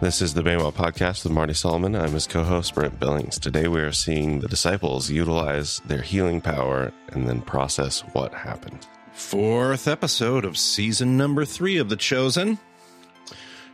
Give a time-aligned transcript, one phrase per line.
[0.00, 1.94] This is the Bema Podcast with Marty Solomon.
[1.94, 3.38] I'm his co host, Brent Billings.
[3.38, 8.86] Today we are seeing the disciples utilize their healing power and then process what happened.
[9.12, 12.58] Fourth episode of season number three of The Chosen.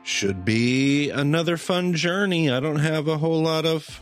[0.02, 2.50] Should be another fun journey.
[2.50, 4.00] I don't have a whole lot of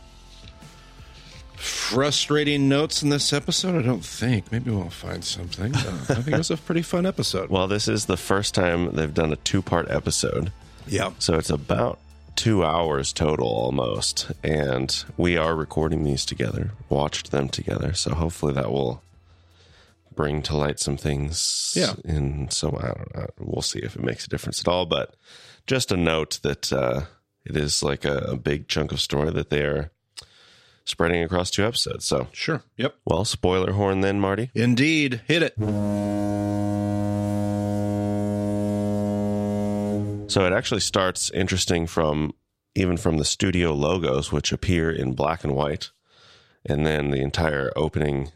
[1.53, 3.75] frustrating notes in this episode.
[3.75, 4.51] I don't think.
[4.51, 5.75] Maybe we'll find something.
[5.75, 7.49] Uh, I think it was a pretty fun episode.
[7.55, 10.51] Well, this is the first time they've done a two part episode.
[10.87, 11.11] Yeah.
[11.19, 11.99] So it's about
[12.35, 14.31] two hours total almost.
[14.43, 17.93] And we are recording these together, watched them together.
[17.93, 19.01] So hopefully that will
[20.13, 21.73] bring to light some things.
[21.75, 21.93] Yeah.
[22.05, 23.27] In some, I don't know.
[23.39, 24.85] We'll see if it makes a difference at all.
[24.85, 25.15] But
[25.67, 27.01] just a note that uh,
[27.45, 29.91] it is like a, a big chunk of story that they are
[30.85, 32.05] spreading across two episodes.
[32.05, 32.61] So, Sure.
[32.77, 32.95] Yep.
[33.05, 34.51] well, spoiler horn then, Marty.
[34.53, 35.21] Indeed.
[35.27, 35.55] Hit it.
[40.27, 42.33] So it actually starts interesting from
[42.73, 45.91] even from the studio logos, which appear in black and white,
[46.65, 48.31] and then the entire opening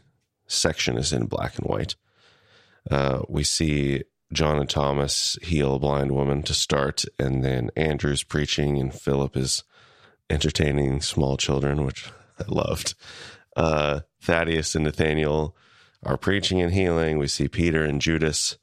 [0.46, 1.96] section is in black and white.
[2.90, 4.02] Uh, we see
[4.32, 9.36] John and Thomas heal a blind woman to start, and then Andrew's preaching, and Philip
[9.36, 9.64] is
[10.30, 12.94] entertaining small children, which I loved.
[13.56, 15.56] Uh, Thaddeus and Nathaniel
[16.02, 17.18] are preaching and healing.
[17.18, 18.56] We see Peter and Judas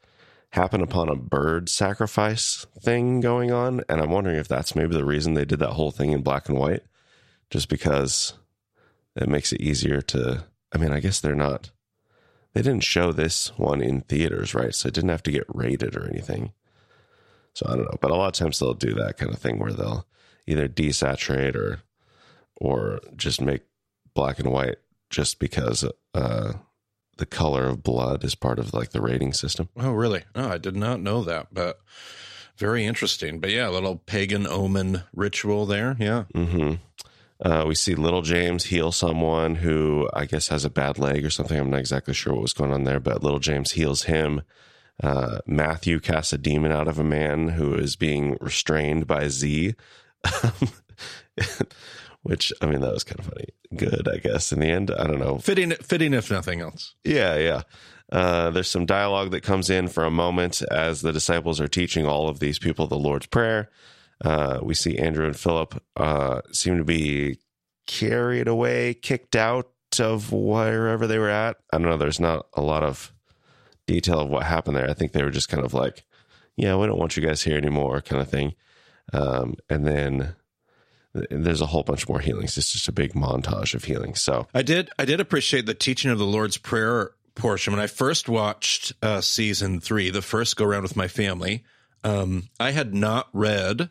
[0.51, 3.81] happen upon a bird sacrifice thing going on.
[3.89, 6.49] And I'm wondering if that's maybe the reason they did that whole thing in black
[6.49, 6.83] and white,
[7.49, 8.33] just because
[9.15, 10.45] it makes it easier to.
[10.73, 11.71] I mean, I guess they're not.
[12.53, 14.73] They didn't show this one in theaters, right?
[14.73, 16.53] So it didn't have to get rated or anything.
[17.53, 17.97] So I don't know.
[18.01, 20.05] But a lot of times they'll do that kind of thing where they'll
[20.45, 21.81] either desaturate or
[22.59, 23.61] or just make
[24.13, 24.77] black and white
[25.09, 26.53] just because uh,
[27.17, 29.69] the color of blood is part of like the rating system.
[29.77, 30.23] Oh, really?
[30.35, 31.79] Oh, I did not know that, but
[32.57, 33.39] very interesting.
[33.39, 35.95] But yeah, a little pagan omen ritual there.
[35.99, 36.23] Yeah.
[36.33, 36.75] hmm
[37.39, 41.29] Uh, we see little James heal someone who I guess has a bad leg or
[41.29, 41.59] something.
[41.59, 44.41] I'm not exactly sure what was going on there, but little James heals him.
[45.03, 49.75] Uh, Matthew casts a demon out of a man who is being restrained by Zee,
[52.27, 53.45] which I mean that was kind of funny.
[53.75, 54.51] Good, I guess.
[54.51, 55.37] In the end, I don't know.
[55.37, 56.93] Fitting, fitting if nothing else.
[57.03, 57.61] Yeah, yeah.
[58.11, 62.05] Uh, there's some dialogue that comes in for a moment as the disciples are teaching
[62.05, 63.69] all of these people the Lord's Prayer.
[64.23, 67.39] Uh, we see Andrew and Philip uh, seem to be
[67.85, 71.57] carried away, kicked out of wherever they were at.
[71.71, 71.97] I don't know.
[71.97, 73.13] There's not a lot of
[73.85, 74.89] detail of what happened there.
[74.89, 76.03] I think they were just kind of like,
[76.57, 78.55] yeah, we don't want you guys here anymore, kind of thing.
[79.13, 80.29] Um, and then th-
[81.29, 82.57] there's a whole bunch more healings.
[82.57, 84.21] It's just a big montage of healings.
[84.21, 84.89] So, I did.
[84.97, 89.21] I did appreciate the teaching of the Lord's Prayer portion when I first watched uh,
[89.21, 91.63] season three, the first go around with my family.
[92.03, 93.89] Um, I had not read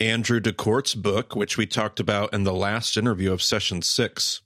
[0.00, 4.42] Andrew DeCort's book, which we talked about in the last interview of session six.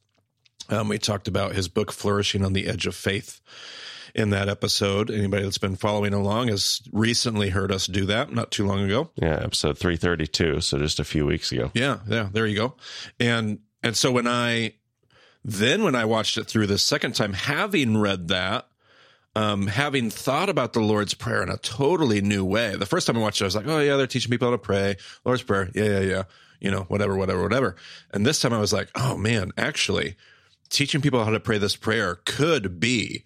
[0.68, 3.40] Um, we talked about his book, Flourishing on the Edge of Faith,
[4.14, 5.10] in that episode.
[5.10, 9.10] Anybody that's been following along has recently heard us do that not too long ago.
[9.16, 10.60] yeah, episode 332.
[10.60, 11.70] So, just a few weeks ago.
[11.74, 12.74] Yeah, yeah, there you go.
[13.18, 14.74] And and so when I
[15.44, 18.68] then when I watched it through the second time, having read that,
[19.34, 22.76] um, having thought about the Lord's Prayer in a totally new way.
[22.76, 24.52] The first time I watched it, I was like, oh yeah, they're teaching people how
[24.52, 24.96] to pray.
[25.24, 26.22] Lord's Prayer, yeah, yeah, yeah.
[26.60, 27.76] You know, whatever, whatever, whatever.
[28.12, 30.16] And this time I was like, oh man, actually,
[30.68, 33.24] teaching people how to pray this prayer could be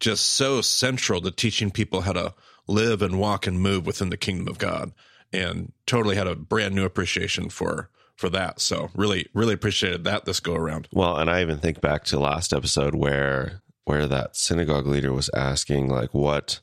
[0.00, 2.34] just so central to teaching people how to
[2.66, 4.92] live and walk and move within the kingdom of God.
[5.32, 8.60] And totally had a brand new appreciation for for that.
[8.60, 10.88] So really, really appreciated that this go around.
[10.92, 15.28] Well, and I even think back to last episode where where that synagogue leader was
[15.34, 16.60] asking like what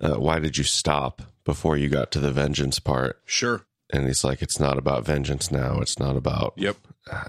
[0.00, 3.64] uh, why did you stop before you got to the vengeance part Sure.
[3.92, 6.76] and he's like it's not about vengeance now it's not about Yep.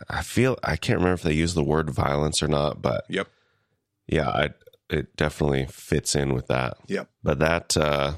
[0.09, 3.28] i feel i can't remember if they use the word violence or not but Yep.
[4.08, 4.50] Yeah I,
[4.90, 7.10] it definitely fits in with that Yep.
[7.24, 8.13] but that uh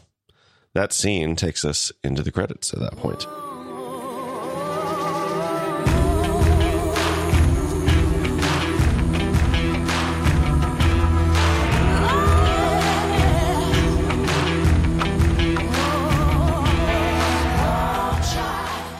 [0.73, 3.25] that scene takes us into the credits at that point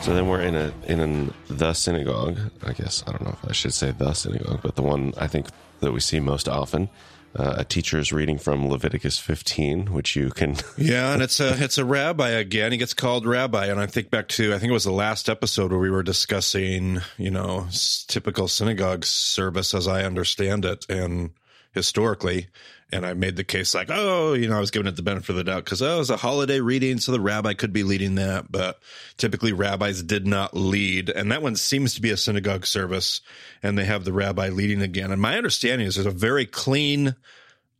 [0.06, 2.38] So then we're in a in an, the synagogue.
[2.64, 5.26] I guess I don't know if I should say the synagogue, but the one I
[5.26, 5.48] think
[5.80, 6.90] that we see most often.
[7.34, 10.54] Uh, a teacher is reading from Leviticus 15, which you can.
[10.78, 12.70] Yeah, and it's a it's a rabbi again.
[12.70, 15.28] He gets called rabbi, and I think back to I think it was the last
[15.28, 17.66] episode where we were discussing, you know,
[18.06, 21.30] typical synagogue service as I understand it, and
[21.72, 22.46] historically,
[22.92, 25.30] and I made the case like, oh, you know, I was giving it the benefit
[25.30, 27.82] of the doubt because oh, it was a holiday reading, so the rabbi could be
[27.82, 28.50] leading that.
[28.50, 28.78] But
[29.16, 33.20] typically, rabbis did not lead, and that one seems to be a synagogue service,
[33.62, 35.10] and they have the rabbi leading again.
[35.10, 37.16] And my understanding is there's a very clean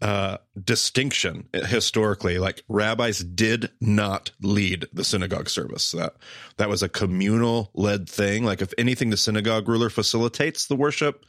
[0.02, 2.38] uh, distinction historically.
[2.38, 5.92] Like rabbis did not lead the synagogue service.
[5.92, 6.16] That
[6.58, 8.44] that was a communal led thing.
[8.44, 11.24] Like if anything, the synagogue ruler facilitates the worship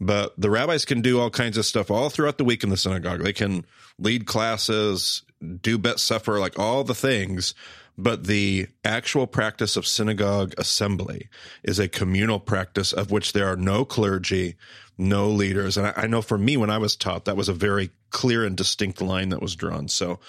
[0.00, 2.76] but the rabbis can do all kinds of stuff all throughout the week in the
[2.76, 3.22] synagogue.
[3.22, 3.64] They can
[3.98, 5.22] lead classes,
[5.62, 7.54] do bet sefer, like all the things.
[7.96, 11.28] But the actual practice of synagogue assembly
[11.62, 14.56] is a communal practice of which there are no clergy,
[14.98, 15.76] no leaders.
[15.76, 18.46] And I, I, know for me, when I was taught, that was a very clear
[18.46, 19.88] and distinct line that was drawn.
[19.88, 20.20] So,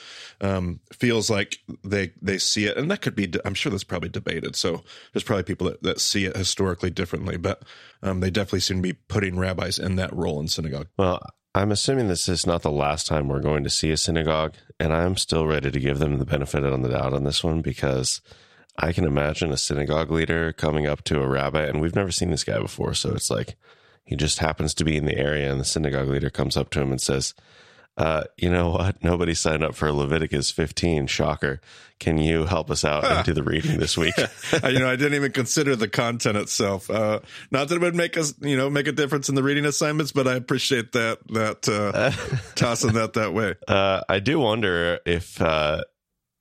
[0.41, 2.75] um, feels like they, they see it.
[2.75, 4.57] And that could be, I'm sure that's probably debated.
[4.57, 4.83] So
[5.13, 7.63] there's probably people that, that see it historically differently, but,
[8.03, 10.87] um, they definitely seem to be putting rabbis in that role in synagogue.
[10.97, 11.21] Well,
[11.53, 14.91] I'm assuming this is not the last time we're going to see a synagogue, and
[14.91, 18.19] I'm still ready to give them the benefit of the doubt on this one because
[18.77, 22.31] I can imagine a synagogue leader coming up to a rabbi, and we've never seen
[22.31, 22.93] this guy before.
[22.93, 23.55] So it's like,
[24.03, 26.81] he just happens to be in the area, and the synagogue leader comes up to
[26.81, 27.33] him and says,
[27.97, 29.03] uh, you know what?
[29.03, 31.07] Nobody signed up for Leviticus 15.
[31.07, 31.61] Shocker.
[31.99, 34.15] Can you help us out and do the reading this week?
[34.63, 36.89] you know, I didn't even consider the content itself.
[36.89, 37.21] Uh,
[37.51, 40.11] not that it would make us, you know, make a difference in the reading assignments,
[40.11, 42.11] but I appreciate that, that, uh,
[42.55, 43.55] tossing that that way.
[43.65, 45.85] Uh, I do wonder if, uh,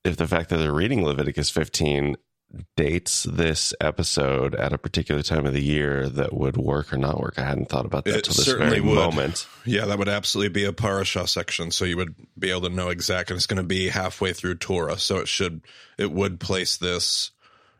[0.05, 2.17] if the fact that they're reading Leviticus 15
[2.77, 7.21] dates this episode at a particular time of the year that would work or not
[7.21, 7.39] work.
[7.39, 8.95] I hadn't thought about that until this very would.
[8.95, 9.47] moment.
[9.65, 12.89] Yeah, that would absolutely be a parasha section, so you would be able to know
[12.89, 13.35] exactly.
[13.35, 15.63] And it's going to be halfway through Torah, so it should
[15.99, 17.31] it would place this,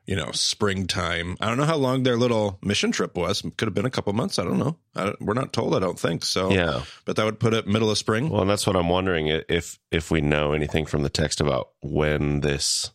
[0.07, 1.37] you know, springtime.
[1.41, 3.43] I don't know how long their little mission trip was.
[3.43, 4.39] Could have been a couple months.
[4.39, 4.77] I don't know.
[4.95, 5.75] I, we're not told.
[5.75, 6.51] I don't think so.
[6.51, 8.31] Yeah, but that would put it middle of spring.
[8.31, 11.71] Well, and that's what I'm wondering if if we know anything from the text about
[11.83, 12.91] when this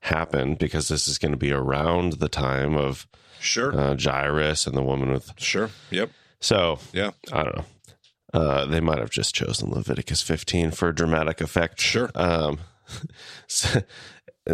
[0.00, 3.06] happen because this is going to be around the time of
[3.40, 5.70] sure uh, Jairus and the woman with sure.
[5.90, 6.10] Yep.
[6.40, 7.64] So yeah, I don't know.
[8.32, 11.80] Uh, they might have just chosen Leviticus 15 for dramatic effect.
[11.80, 12.10] Sure.
[12.14, 12.58] Um,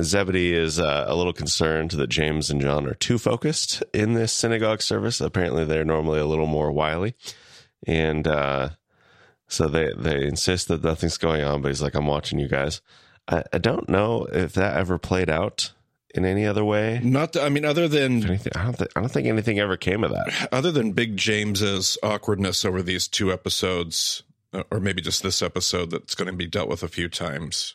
[0.00, 4.32] Zebedee is uh, a little concerned that James and John are too focused in this
[4.32, 5.20] synagogue service.
[5.20, 7.14] Apparently, they're normally a little more wily,
[7.86, 8.70] and uh,
[9.46, 11.62] so they they insist that nothing's going on.
[11.62, 12.80] But he's like, "I'm watching you guys."
[13.28, 15.72] I, I don't know if that ever played out
[16.14, 17.00] in any other way.
[17.02, 19.76] Not, the, I mean, other than anything, I don't, th- I don't think anything ever
[19.76, 20.48] came of that.
[20.52, 24.22] Other than Big James's awkwardness over these two episodes,
[24.52, 27.74] uh, or maybe just this episode that's going to be dealt with a few times.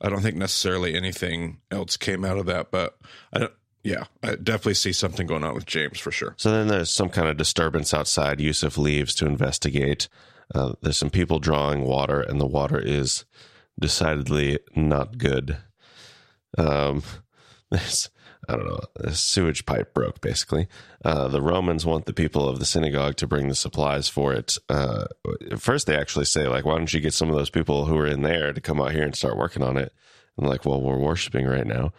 [0.00, 2.98] I don't think necessarily anything else came out of that, but
[3.32, 3.52] I don't.
[3.82, 6.34] Yeah, I definitely see something going on with James for sure.
[6.36, 8.38] So then there's some kind of disturbance outside.
[8.38, 10.06] Yusuf leaves to investigate.
[10.54, 13.24] Uh, there's some people drawing water, and the water is
[13.80, 15.56] decidedly not good.
[16.56, 17.02] Um,
[17.70, 18.10] this,
[18.48, 20.68] I don't know, a sewage pipe broke basically.
[21.04, 24.58] Uh, the Romans want the people of the synagogue to bring the supplies for it.
[24.68, 25.06] Uh,
[25.56, 28.06] first, they actually say, like, why don't you get some of those people who are
[28.06, 29.92] in there to come out here and start working on it?
[30.36, 31.92] And like, well, we're worshiping right now.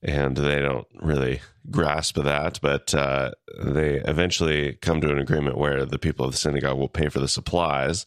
[0.00, 1.40] And they don't really
[1.70, 6.38] grasp that, but uh, they eventually come to an agreement where the people of the
[6.38, 8.06] synagogue will pay for the supplies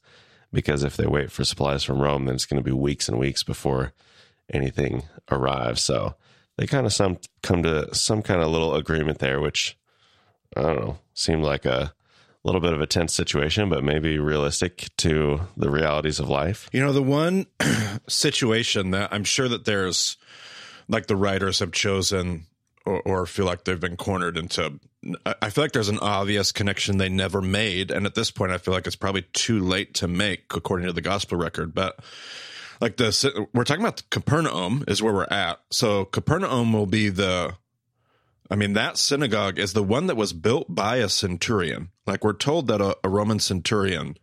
[0.51, 3.17] because if they wait for supplies from Rome, then it's going to be weeks and
[3.17, 3.93] weeks before
[4.53, 5.81] anything arrives.
[5.81, 6.15] So
[6.57, 9.77] they kind of some come to some kind of little agreement there, which
[10.55, 11.93] I don't know, seemed like a
[12.43, 16.69] little bit of a tense situation, but maybe realistic to the realities of life.
[16.71, 17.45] You know, the one
[18.07, 20.17] situation that I'm sure that there's
[20.87, 22.47] like the writers have chosen
[22.85, 24.79] or, or feel like they've been cornered into
[25.25, 28.59] I feel like there's an obvious connection they never made, and at this point, I
[28.59, 31.73] feel like it's probably too late to make, according to the gospel record.
[31.73, 31.99] But
[32.79, 37.55] like the we're talking about Capernaum is where we're at, so Capernaum will be the.
[38.49, 41.89] I mean, that synagogue is the one that was built by a centurion.
[42.05, 44.17] Like we're told that a, a Roman centurion,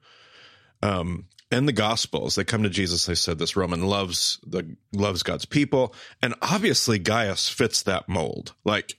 [0.82, 3.06] um, in the Gospels, they come to Jesus.
[3.06, 8.54] They said this Roman loves the loves God's people, and obviously Gaius fits that mold.
[8.64, 8.98] Like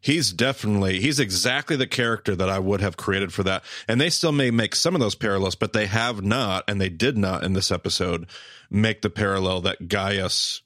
[0.00, 3.62] he's definitely he's exactly the character that I would have created for that.
[3.86, 6.88] And they still may make some of those parallels, but they have not, and they
[6.88, 8.26] did not in this episode
[8.70, 10.62] make the parallel that Gaius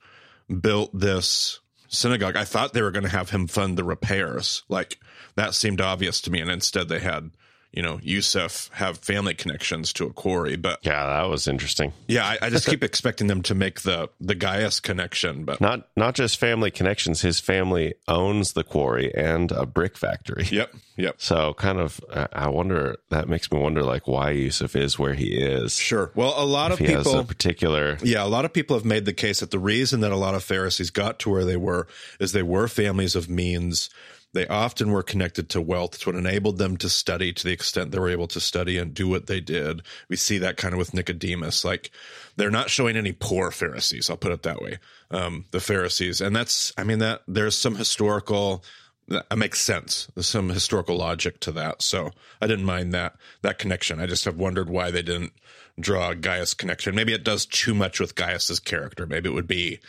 [0.61, 2.37] built this synagogue.
[2.37, 4.63] I thought they were going to have him fund the repairs.
[4.69, 4.99] Like
[5.35, 7.31] that seemed obvious to me, and instead they had
[7.73, 10.57] you know, Yusuf have family connections to a quarry.
[10.57, 11.93] But Yeah, that was interesting.
[12.09, 15.45] yeah, I, I just keep expecting them to make the the Gaius connection.
[15.45, 17.23] But Not not just family connections.
[17.23, 20.47] His family owns the quarry and a brick factory.
[20.51, 21.17] yep, yep.
[21.19, 22.97] So kind of, I- wonder.
[23.11, 25.75] That makes me wonder, like, why Yusuf is where he is.
[25.77, 26.11] Sure.
[26.15, 27.97] Well, a lot of If he has people a particular.
[28.03, 30.35] Yeah, a lot of people have made the case that the reason that a lot
[30.35, 31.87] of Pharisees got to where they were
[32.19, 33.89] is they were families of means.
[34.33, 35.95] They often were connected to wealth.
[35.95, 38.95] It's what enabled them to study to the extent they were able to study and
[38.95, 39.83] do what they did.
[40.09, 41.65] We see that kind of with Nicodemus.
[41.65, 41.91] Like
[42.37, 44.09] they're not showing any poor Pharisees.
[44.09, 44.79] I'll put it that way.
[45.11, 48.63] Um, the Pharisees, and that's, I mean, that there's some historical
[49.11, 50.07] that makes sense.
[50.15, 51.83] There's some historical logic to that.
[51.83, 54.01] So I didn't mind that that connection.
[54.01, 55.33] I just have wondered why they didn't
[55.81, 56.95] draw a Gaius connection.
[56.95, 59.07] Maybe it does too much with Gaius's character.
[59.07, 59.81] Maybe it would be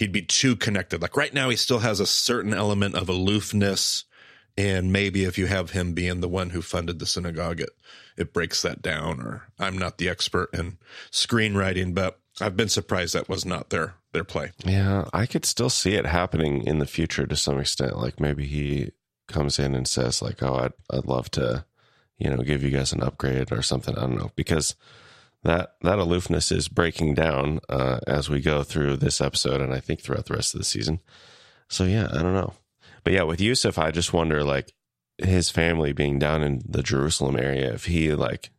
[0.00, 1.02] he'd be too connected.
[1.02, 4.04] Like right now he still has a certain element of aloofness.
[4.56, 7.70] And maybe if you have him being the one who funded the synagogue, it
[8.16, 9.20] it breaks that down.
[9.20, 10.78] Or I'm not the expert in
[11.12, 14.52] screenwriting, but I've been surprised that was not their their play.
[14.64, 17.98] Yeah, I could still see it happening in the future to some extent.
[17.98, 18.90] Like maybe he
[19.28, 21.64] comes in and says, like, "Oh, I'd I'd love to,
[22.18, 24.74] you know, give you guys an upgrade or something." I don't know because
[25.42, 29.80] that that aloofness is breaking down uh, as we go through this episode, and I
[29.80, 31.00] think throughout the rest of the season.
[31.68, 32.54] So yeah, I don't know,
[33.04, 34.72] but yeah, with Yusuf, I just wonder like
[35.18, 38.50] his family being down in the Jerusalem area, if he like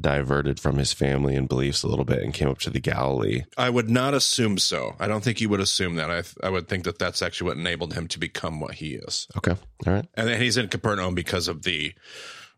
[0.00, 3.42] diverted from his family and beliefs a little bit and came up to the Galilee.
[3.56, 4.96] I would not assume so.
[4.98, 6.10] I don't think you would assume that.
[6.10, 9.28] I I would think that that's actually what enabled him to become what he is.
[9.36, 9.54] Okay,
[9.86, 10.06] all right.
[10.14, 11.94] And then he's in Capernaum because of the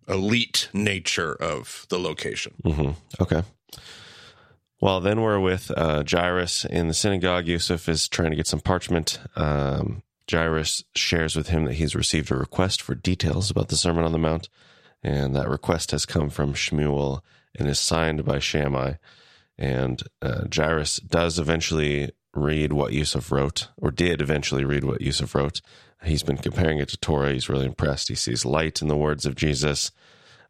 [0.09, 2.55] elite nature of the location.
[2.65, 3.43] hmm Okay.
[4.81, 7.47] Well, then we're with uh, Jairus in the synagogue.
[7.47, 9.19] Yusuf is trying to get some parchment.
[9.35, 14.05] Um, Jairus shares with him that he's received a request for details about the Sermon
[14.05, 14.49] on the Mount,
[15.03, 17.21] and that request has come from Shmuel
[17.59, 18.95] and is signed by Shammai.
[19.57, 25.35] And uh, Jairus does eventually read what Yusuf wrote, or did eventually read what Yusuf
[25.35, 25.63] wrote.
[26.05, 27.33] He's been comparing it to Torah.
[27.33, 28.09] He's really impressed.
[28.09, 29.91] He sees light in the words of Jesus.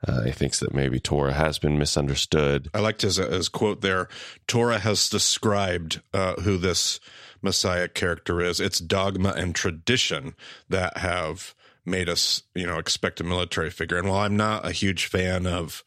[0.07, 2.69] Uh, he thinks that maybe Torah has been misunderstood.
[2.75, 4.09] I liked his, his quote there.
[4.47, 7.01] Torah has described uh, who this
[7.43, 8.61] Messiah character is.
[8.61, 10.35] It's dogma and tradition
[10.69, 13.97] that have made us, you know, expect a military figure.
[13.97, 15.85] And while I'm not a huge fan of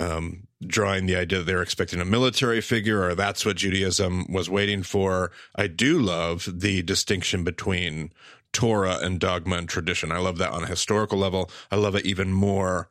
[0.00, 4.48] um, drawing the idea that they're expecting a military figure or that's what Judaism was
[4.48, 8.12] waiting for, I do love the distinction between
[8.52, 10.12] Torah and dogma and tradition.
[10.12, 11.50] I love that on a historical level.
[11.70, 12.88] I love it even more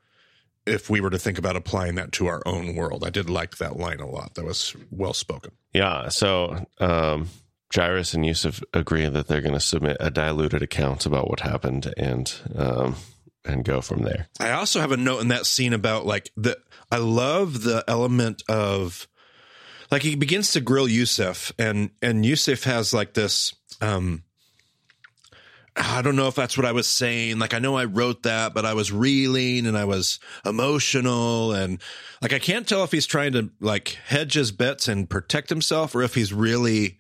[0.66, 3.04] if we were to think about applying that to our own world.
[3.06, 4.36] I did like that line a lot.
[4.36, 5.52] That was well spoken.
[5.74, 6.10] Yeah.
[6.10, 7.30] So um,
[7.74, 11.94] Jairus and Yusuf agree that they're going to submit a diluted account about what happened
[11.98, 12.96] and um,
[13.46, 14.28] and go from there.
[14.40, 16.58] I also have a note in that scene about like the
[16.92, 19.08] I love the element of
[19.90, 24.24] like he begins to grill Yusuf and and Yusuf has like this um
[25.76, 27.40] I don't know if that's what I was saying.
[27.40, 31.82] Like I know I wrote that, but I was reeling and I was emotional and
[32.22, 35.96] like I can't tell if he's trying to like hedge his bets and protect himself
[35.96, 37.00] or if he's really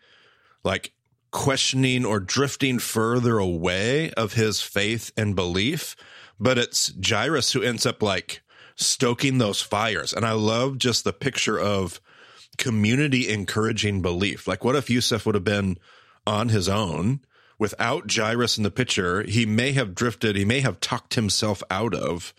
[0.63, 0.93] like
[1.31, 5.95] questioning or drifting further away of his faith and belief.
[6.39, 8.41] But it's Jairus who ends up like
[8.75, 10.13] stoking those fires.
[10.13, 11.99] And I love just the picture of
[12.57, 14.47] community encouraging belief.
[14.47, 15.77] Like, what if Yusuf would have been
[16.25, 17.21] on his own
[17.61, 19.21] without Jairus in the picture?
[19.21, 22.33] He may have drifted, he may have tucked himself out of.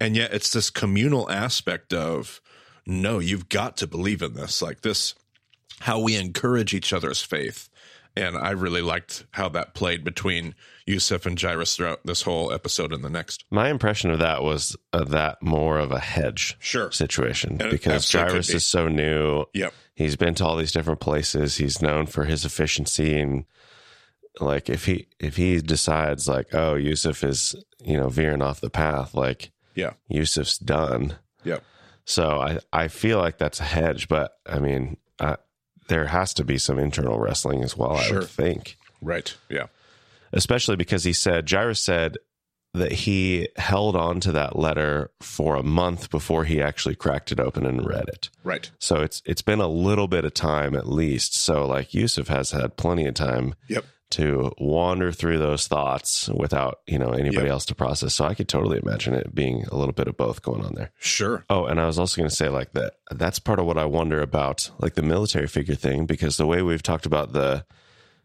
[0.00, 2.40] And yet it's this communal aspect of,
[2.86, 4.62] no, you've got to believe in this.
[4.62, 5.16] Like this,
[5.80, 7.68] how we encourage each other's faith.
[8.16, 10.54] And I really liked how that played between
[10.86, 13.44] Yusuf and Jairus throughout this whole episode and the next.
[13.50, 16.90] My impression of that was uh, that more of a hedge Sure.
[16.92, 18.54] situation And because Jairus be.
[18.56, 19.44] is so new.
[19.54, 19.72] Yep.
[19.94, 21.56] He's been to all these different places.
[21.56, 23.44] He's known for his efficiency and
[24.40, 27.54] like if he if he decides like oh Yusuf is
[27.84, 29.92] you know veering off the path like Yeah.
[30.08, 31.16] Yusuf's done.
[31.44, 31.62] Yep.
[32.04, 35.36] So I I feel like that's a hedge, but I mean uh,
[35.88, 37.96] there has to be some internal wrestling as well.
[37.96, 39.34] I would think, Right.
[39.48, 39.66] Yeah.
[40.32, 42.18] especially because he said Jairus said
[42.74, 47.40] that he held on to that letter for a month before he actually cracked it
[47.40, 48.28] open and read it.
[48.44, 48.70] Right.
[48.78, 51.34] So it's it's been a little bit of time at least.
[51.34, 53.84] So like Yusuf has had plenty of time Yep.
[54.10, 57.52] To wander through those thoughts without you know anybody Yep.
[57.52, 58.14] else to process.
[58.14, 60.90] So I could totally imagine it being a little bit of both going on there.
[60.98, 61.44] Sure.
[61.50, 62.94] Oh, and I was also going to say like that.
[63.10, 66.62] That's part of what I wonder about like the military figure thing because the way
[66.62, 67.64] we've talked about the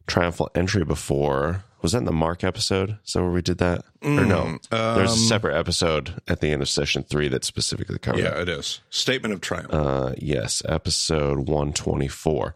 [0.08, 2.98] triumphal entry before was that in the Mark episode?
[3.04, 3.84] so where we did that?
[4.02, 4.58] or no?
[4.72, 8.20] There's a separate episode at the end of session three that specifically covered.
[8.24, 8.80] Yeah, it is.
[8.90, 9.74] Statement of triumph.
[9.74, 12.56] Uh, yes, episode 124.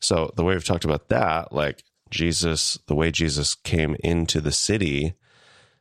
[0.00, 4.52] So the way we've talked about that, like Jesus, the way Jesus came into the
[4.52, 5.14] city,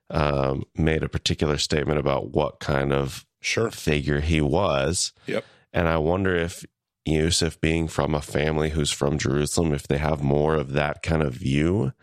[0.09, 3.71] um, made a particular statement about what kind of sure.
[3.71, 5.13] figure he was.
[5.27, 5.45] Yep.
[5.73, 6.65] And I wonder if
[7.05, 11.21] Yusuf being from a family who's from Jerusalem, if they have more of that kind
[11.21, 11.93] of view.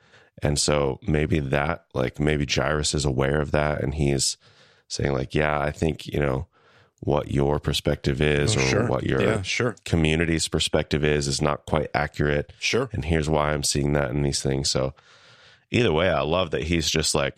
[0.43, 4.37] And so maybe that, like maybe Jairus is aware of that and he's
[4.89, 6.49] saying, like, yeah, I think, you know,
[7.05, 8.87] what your perspective is Oh, or sure.
[8.89, 9.77] what your Yeah, sure.
[9.85, 12.53] community's perspective is is not quite accurate.
[12.59, 12.89] Sure.
[12.93, 14.71] And here's why I'm seeing that in these things.
[14.71, 14.95] So
[15.71, 17.37] either way, I love that he's just like,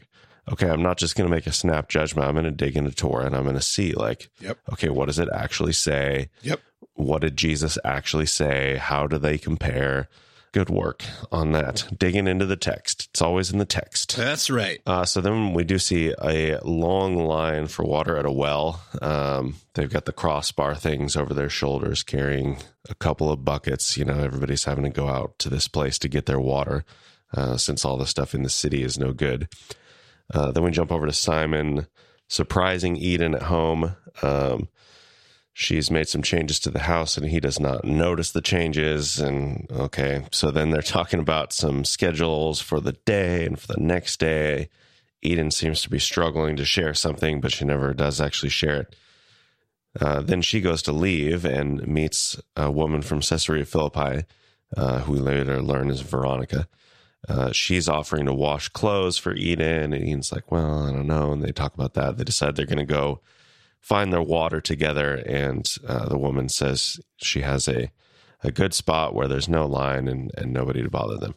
[0.53, 2.29] okay, I'm not just going to make a snap judgment.
[2.29, 4.59] I'm going to dig into Torah and I'm going to see like, Yep.
[4.75, 6.31] okay, what does it actually say?
[6.43, 6.61] Yep.
[6.95, 8.77] What did Jesus actually say?
[8.77, 10.09] How do they compare?
[10.57, 11.87] Good work on that.
[11.99, 13.09] Digging into the text.
[13.11, 14.17] It's always in the text.
[14.17, 14.81] That's right.
[14.87, 18.81] Uh, so then we do see a long line for water at a well.
[19.03, 22.57] Um, they've got the crossbar things over their shoulders, carrying
[22.89, 23.99] a couple of buckets.
[23.99, 26.87] You know, everybody's having to go out to this place to get their water
[27.35, 29.49] uh, since all the stuff in the city is no good.
[30.33, 31.87] Uh, then we jump over to Simon
[32.29, 33.95] surprising Eden at home.
[34.23, 34.71] Um,
[35.59, 39.19] she's made some changes to the house and he does not notice the changes.
[39.19, 43.81] And okay, so then they're talking about some schedules for the day and for the
[43.81, 44.69] next day.
[45.23, 48.97] Eden seems to be struggling to share something, but she never does actually share it.
[49.99, 54.27] Uh, then she goes to leave and meets a woman from Caesarea Philippi,
[54.77, 56.69] uh, who later learn is Veronica.
[57.27, 61.33] Uh, she's offering to wash clothes for Eden, and Eden's like, "Well, I don't know."
[61.33, 62.19] And they talk about that.
[62.19, 63.23] They decide they're going to go
[63.87, 67.93] find their water together, and uh, the woman says she has a
[68.43, 71.35] a good spot where there's no line and, and nobody to bother them.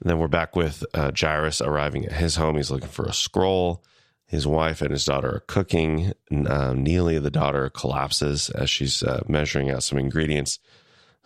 [0.00, 2.56] And then we're back with uh, Jairus arriving at his home.
[2.56, 3.82] He's looking for a scroll.
[4.26, 6.12] His wife and his daughter are cooking.
[6.30, 10.58] Uh, Neely, the daughter, collapses as she's uh, measuring out some ingredients.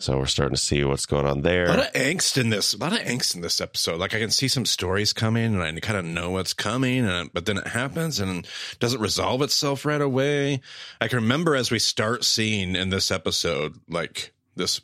[0.00, 1.64] So we're starting to see what's going on there.
[1.64, 2.72] A lot of angst in this.
[2.72, 3.98] A lot of angst in this episode.
[3.98, 7.32] Like I can see some stories coming, and I kind of know what's coming, and
[7.32, 8.46] but then it happens and
[8.78, 10.60] doesn't resolve itself right away.
[11.00, 14.80] I can remember as we start seeing in this episode, like this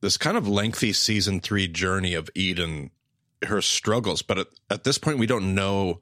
[0.00, 2.92] this kind of lengthy season three journey of Eden,
[3.44, 4.22] her struggles.
[4.22, 6.00] But at, at this point, we don't know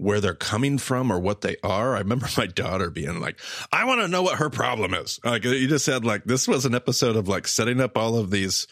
[0.00, 1.94] where they're coming from or what they are.
[1.94, 3.38] I remember my daughter being like,
[3.72, 5.20] I want to know what her problem is.
[5.24, 8.30] Like you just said, like this was an episode of like setting up all of
[8.30, 8.66] these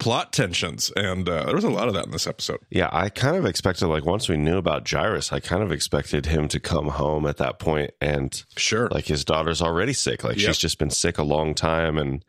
[0.00, 0.90] plot tensions.
[0.96, 2.58] And uh, there was a lot of that in this episode.
[2.70, 6.26] Yeah, I kind of expected, like, once we knew about Jairus, I kind of expected
[6.26, 8.88] him to come home at that point and, Sure.
[8.90, 10.24] like, his daughter's already sick.
[10.24, 10.46] Like, Yep.
[10.46, 11.96] she's just been sick a long time.
[11.96, 12.24] And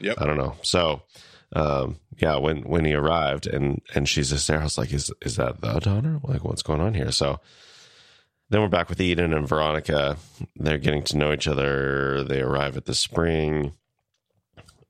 [0.00, 0.20] Yep.
[0.20, 0.56] I don't know.
[0.60, 1.00] So,
[1.54, 5.10] um, yeah, when, when he arrived and, and she's just there, I was like, is,
[5.22, 6.20] is that the daughter?
[6.22, 7.10] Like, what's going on here?
[7.12, 7.40] So
[8.50, 10.16] then we're back with Eden and Veronica.
[10.54, 12.22] They're getting to know each other.
[12.24, 13.72] They arrive at the spring.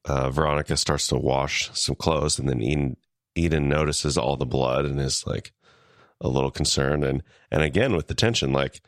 [0.04, 2.96] Uh, Veronica starts to wash some clothes, and then Eden,
[3.34, 5.52] Eden notices all the blood and is like
[6.20, 7.04] a little concerned.
[7.04, 8.80] And and again with the tension, like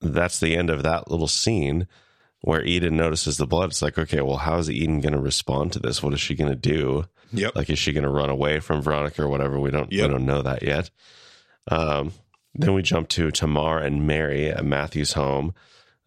[0.00, 1.86] that's the end of that little scene
[2.40, 3.70] where Eden notices the blood.
[3.70, 6.02] It's like, okay, well, how is Eden going to respond to this?
[6.02, 7.06] What is she going to do?
[7.32, 7.56] Yep.
[7.56, 9.58] Like, is she going to run away from Veronica or whatever?
[9.58, 10.08] We don't Yep.
[10.08, 10.90] we don't know that yet.
[11.70, 12.12] Um,
[12.54, 15.54] then we jump to Tamar and Mary at Matthew's home.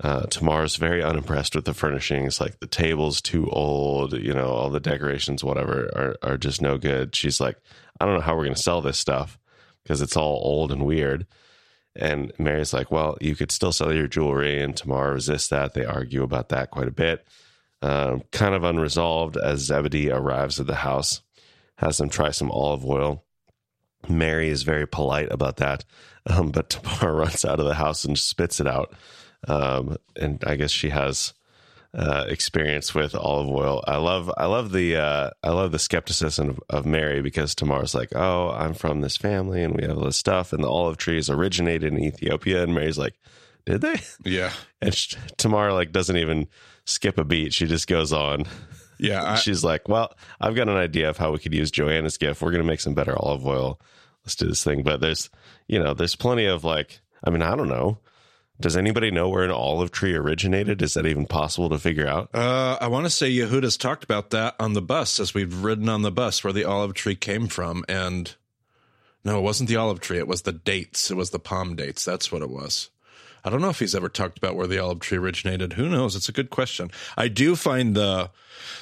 [0.04, 2.40] Uh, Tamar's very unimpressed with the furnishings.
[2.40, 6.78] Like the table's too old, you know, all the decorations, whatever, are, are just no
[6.78, 7.16] good.
[7.16, 7.58] She's like,
[8.00, 9.40] I don't know how we're going to sell this stuff
[9.84, 11.26] because it's all old and weird.
[11.96, 14.62] And Mary's like, well, you could still sell your jewelry.
[14.62, 15.74] And Tamar resists that.
[15.74, 17.26] They argue about that quite a bit.
[17.82, 21.22] Um, kind of unresolved as Zebedee arrives at the house,
[21.78, 23.24] has them try some olive oil.
[24.10, 25.86] Mary is very polite about that,
[26.26, 28.94] um, but Tamar runs out of the house and spits it out.
[29.48, 31.34] Um, and I guess she has
[31.94, 33.84] uh, experience with olive oil.
[33.88, 37.96] I love, I love the, uh, I love the skepticism of, of Mary because Tamar's
[37.96, 40.98] like, "Oh, I'm from this family, and we have all this stuff, and the olive
[40.98, 43.16] trees originated in Ethiopia." And Mary's like,
[43.66, 44.52] "Did they?" Yeah.
[44.82, 46.48] And sh Tamar like doesn't even
[46.86, 47.52] skip a beat.
[47.52, 48.44] She just goes on.
[49.00, 49.32] Yeah.
[49.32, 52.42] I, She's like, "Well, I've got an idea of how we could use Joanna's gift.
[52.42, 53.80] We're going to make some better olive oil.
[54.28, 55.30] Let's do this thing." But there's,
[55.68, 58.00] you know, there's plenty of like, I mean, I don't know.
[58.60, 60.82] Does anybody know where an olive tree originated?
[60.82, 62.30] Is that even possible to figure out?
[62.34, 65.88] uh, I want to say Yehuda's talked about that on the bus as we've ridden
[65.88, 67.86] on the bus where the olive tree came from.
[67.88, 68.36] And
[69.24, 70.18] no, it wasn't the olive tree.
[70.18, 71.10] It was the dates.
[71.10, 72.04] It was the palm dates.
[72.04, 72.90] That's what it was.
[73.48, 75.74] I don't know if he's ever talked about where the olive tree originated.
[75.74, 76.16] Who knows?
[76.16, 76.92] It's a good question.
[77.16, 78.30] I do find the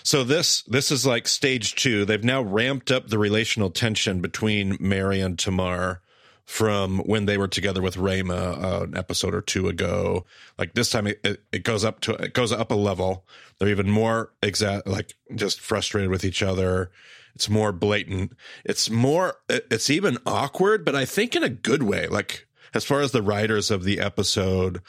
[0.04, 2.04] so this this is like stage two.
[2.04, 6.02] They've now ramped up the relational tension between Mary and Tamar
[6.46, 10.26] from when they were together with Ramah uh, an episode or two ago.
[10.58, 13.26] Like this time, it, it goes up to it goes up a level.
[13.58, 16.92] They're even more exact, like just frustrated with each other.
[17.34, 18.34] It's more blatant.
[18.64, 19.38] It's more.
[19.50, 22.08] It's even awkward, but I think in a good way.
[22.08, 24.82] Like as far as the writers of the episode,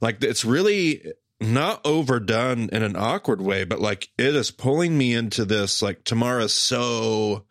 [0.00, 5.14] like it's really not overdone in an awkward way, but like it is pulling me
[5.14, 5.82] into this.
[5.82, 7.44] Like Tamara's so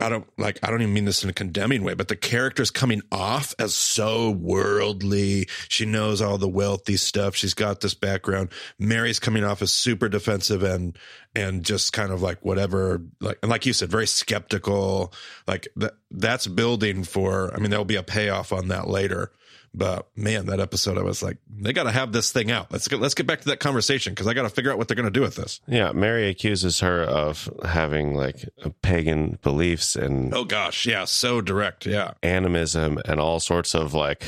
[0.00, 2.70] I don't like I don't even mean this in a condemning way, but the character's
[2.70, 5.48] coming off as so worldly.
[5.68, 7.36] She knows all the wealthy stuff.
[7.36, 8.50] She's got this background.
[8.78, 10.98] Mary's coming off as super defensive and
[11.34, 15.12] and just kind of like whatever like and like you said, very skeptical.
[15.46, 19.30] Like that that's building for I mean there'll be a payoff on that later.
[19.76, 22.70] But man, that episode, I was like, they got to have this thing out.
[22.70, 24.86] Let's get let's get back to that conversation because I got to figure out what
[24.86, 25.60] they're going to do with this.
[25.66, 28.48] Yeah, Mary accuses her of having like
[28.82, 34.24] pagan beliefs and oh gosh, yeah, so direct, yeah, animism and all sorts of like,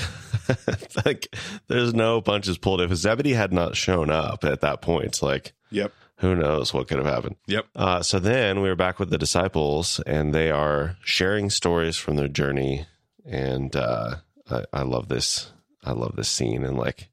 [1.06, 1.32] like
[1.68, 2.80] there's no punches pulled.
[2.80, 6.98] If Zebedee had not shown up at that point, like, yep, who knows what could
[6.98, 7.36] have happened.
[7.46, 7.66] Yep.
[7.76, 12.16] Uh, so then we were back with the disciples, and they are sharing stories from
[12.16, 12.86] their journey
[13.24, 13.76] and.
[13.76, 14.16] uh
[14.50, 15.52] I, I love this.
[15.84, 17.10] I love this scene and like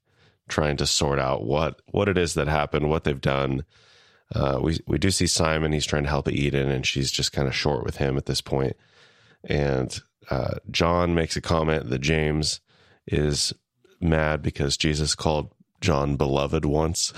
[0.48, 3.64] trying to sort out what what it is that happened, what they've done.
[4.34, 5.72] Uh, we we do see Simon.
[5.72, 8.40] He's trying to help Eden, and she's just kind of short with him at this
[8.40, 8.76] point.
[9.44, 9.98] And
[10.30, 12.60] uh, John makes a comment that James
[13.06, 13.52] is
[14.00, 17.12] mad because Jesus called John beloved once.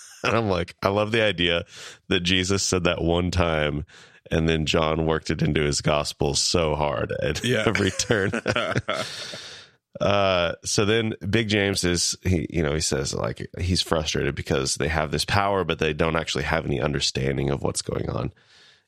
[0.24, 1.64] and I'm like, I love the idea
[2.08, 3.84] that Jesus said that one time,
[4.30, 7.64] and then John worked it into his gospel so hard at yeah.
[7.66, 8.30] every turn.
[9.98, 14.76] Uh, so then Big James is he, you know, he says like he's frustrated because
[14.76, 18.32] they have this power, but they don't actually have any understanding of what's going on.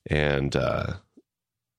[0.07, 0.95] And, uh,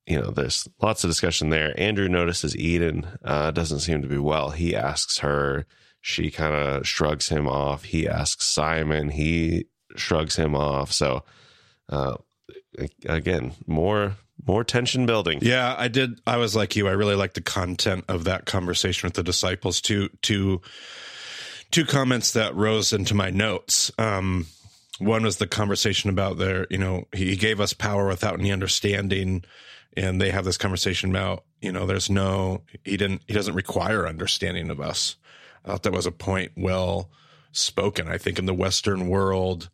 [0.06, 1.74] you know, there's lots of discussion there.
[1.80, 4.50] Andrew notices Eden, uh, doesn't seem to be well.
[4.50, 5.66] He asks her,
[6.02, 7.86] she kind of shrugs him off.
[7.86, 10.92] He asks Simon, he shrugs him off.
[10.92, 11.24] So,
[11.88, 12.16] uh,
[13.06, 15.40] again, more more tension building.
[15.42, 16.20] Yeah, I did.
[16.28, 16.88] I was like you.
[16.88, 19.82] I really liked the content of that conversation with the disciples.
[19.82, 20.62] Two, two,
[21.72, 23.92] two comments that rose into my notes.
[23.98, 24.48] Um,
[25.00, 29.44] one was the conversation about their, you know, he gave us power without any understanding,
[29.98, 34.08] and they have this conversation about, you know, there's no, he didn't, he doesn't require
[34.08, 35.16] understanding of us.
[35.66, 37.10] I thought that was a point well
[37.52, 38.08] spoken.
[38.08, 39.70] I think in the Western world,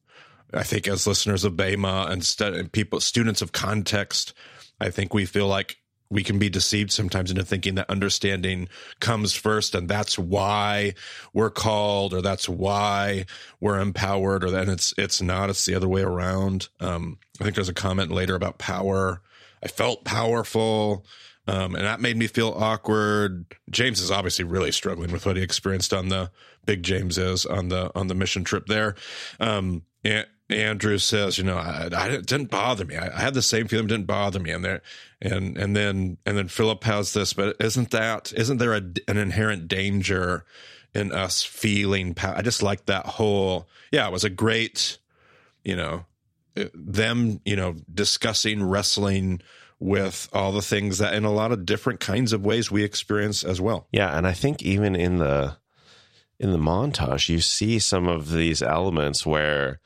[0.54, 4.34] I think as listeners of Bema and, st- people, students of context,
[4.80, 5.78] I think we feel like
[6.12, 8.68] we can be deceived sometimes into thinking that understanding
[9.00, 10.96] comes first and that's why
[11.34, 13.26] we're called or that's why
[13.60, 16.70] we're empowered or then it's it's not it's the other way around.
[16.80, 19.22] Um, i think there's a comment later about power.
[19.64, 21.06] I felt powerful
[21.48, 23.56] um, and that made me feel awkward.
[23.72, 26.30] James is obviously really struggling with what he experienced on the
[26.66, 28.96] big james is on the on the mission trip there.
[29.40, 32.96] Um, and Andrew says, you know, I, I didn't bother me.
[32.96, 34.52] I, I, had the same feeling, didn't bother me.
[34.52, 34.82] And there,
[35.22, 39.18] and and then and then Philip has this, but isn't that isn't there a, an
[39.18, 40.46] inherent danger
[40.94, 42.16] in us feeling?
[42.22, 43.68] I just like that whole.
[43.92, 44.98] Yeah, it was a great,
[45.64, 46.06] you know,
[46.74, 49.42] them, you know, discussing wrestling
[49.80, 53.44] with all the things that in a lot of different kinds of ways we experience
[53.44, 53.88] as well.
[53.92, 55.58] Yeah, and I think even in the
[56.40, 59.80] in the montage, you see some of these elements where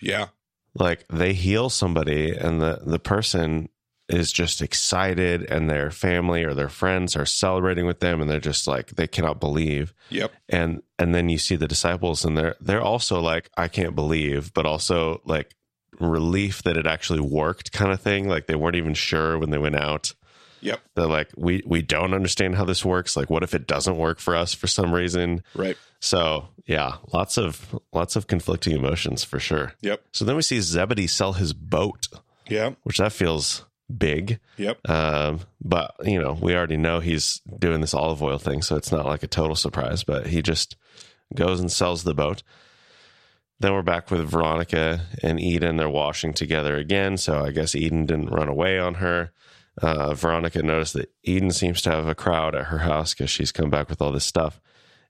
[0.00, 0.28] yeah.
[0.74, 3.68] Like they heal somebody and the, the person
[4.08, 8.40] is just excited and their family or their friends are celebrating with them and they're
[8.40, 9.94] just like they cannot believe.
[10.10, 10.32] Yep.
[10.48, 14.52] And and then you see the disciples and they're they're also like I can't believe,
[14.52, 15.54] but also like
[15.98, 18.28] relief that it actually worked kind of thing.
[18.28, 20.14] Like they weren't even sure when they went out.
[20.60, 20.80] Yep.
[20.94, 23.16] They're like, we we don't understand how this works.
[23.16, 25.42] Like, what if it doesn't work for us for some reason?
[25.54, 25.76] Right.
[26.00, 29.74] So yeah, lots of lots of conflicting emotions for sure.
[29.80, 30.02] Yep.
[30.12, 32.08] So then we see Zebedee sell his boat.
[32.48, 32.72] Yeah.
[32.82, 33.64] Which that feels
[33.96, 34.40] big.
[34.56, 34.88] Yep.
[34.88, 38.92] Um, but you know, we already know he's doing this olive oil thing, so it's
[38.92, 40.04] not like a total surprise.
[40.04, 40.76] But he just
[41.34, 42.42] goes and sells the boat.
[43.60, 45.76] Then we're back with Veronica and Eden.
[45.76, 47.18] They're washing together again.
[47.18, 49.32] So I guess Eden didn't run away on her
[49.80, 53.52] uh, Veronica noticed that Eden seems to have a crowd at her house because she's
[53.52, 54.60] come back with all this stuff.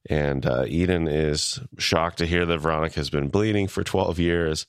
[0.09, 4.67] And uh, Eden is shocked to hear that Veronica has been bleeding for 12 years.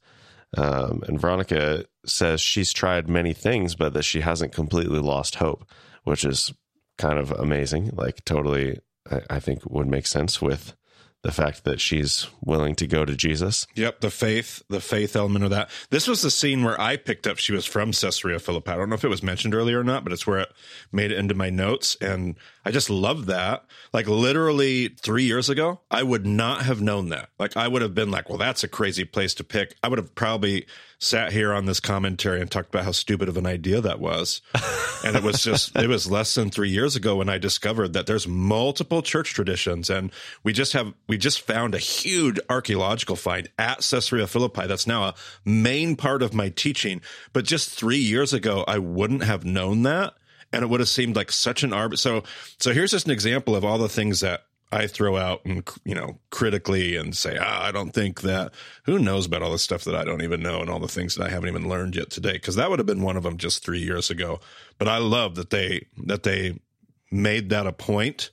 [0.58, 5.66] Um, and Veronica says she's tried many things, but that she hasn't completely lost hope,
[6.04, 6.54] which is
[6.98, 7.92] kind of amazing.
[7.94, 10.76] Like, totally, I, I think would make sense with
[11.24, 13.68] the fact that she's willing to go to Jesus.
[13.76, 15.70] Yep, the faith, the faith element of that.
[15.92, 18.72] This was the scene where I picked up she was from Caesarea Philippi.
[18.72, 20.52] I don't know if it was mentioned earlier or not, but it's where it
[20.92, 21.96] made it into my notes.
[22.02, 23.66] And I just love that.
[23.94, 27.30] Like literally three years ago, I would not have known that.
[27.38, 29.76] Like I would have been like, well, that's a crazy place to pick.
[29.84, 30.66] I would have probably
[31.02, 34.42] sat here on this commentary and talked about how stupid of an idea that was.
[35.04, 38.06] and it was just, it was less than three years ago when I discovered that
[38.06, 39.90] there's multiple church traditions.
[39.90, 40.12] And
[40.44, 44.68] we just have, we just found a huge archaeological find at Caesarea Philippi.
[44.68, 47.02] That's now a main part of my teaching.
[47.34, 50.14] But just three years ago, I wouldn't have known that.
[50.54, 51.98] And it would have seemed like such an arbit.
[51.98, 52.24] So,
[52.60, 55.96] so here's just an example of all the things that I throw out and you
[55.96, 58.54] know critically and say, ah, I don't think that.
[58.86, 61.16] Who knows about all the stuff that I don't even know and all the things
[61.16, 62.34] that I haven't even learned yet today?
[62.34, 64.40] Because that would have been one of them just three years ago.
[64.78, 66.60] But I love that they that they
[67.12, 68.32] made that a point.